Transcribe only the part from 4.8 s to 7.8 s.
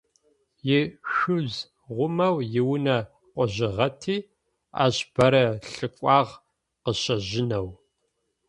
ащ бэрэ лъыкӏуагъ къыщэжьынэу.